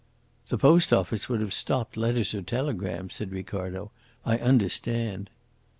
"The 0.47 0.57
Post 0.57 0.91
Office 0.91 1.29
would 1.29 1.41
have 1.41 1.53
stopped 1.53 1.95
letters 1.95 2.33
or 2.33 2.41
telegrams," 2.41 3.13
said 3.13 3.31
Ricardo. 3.31 3.91
"I 4.25 4.39
understand." 4.39 5.29